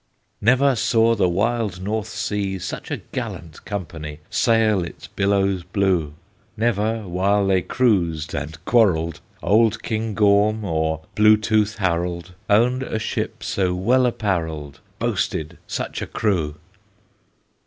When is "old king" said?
9.43-10.15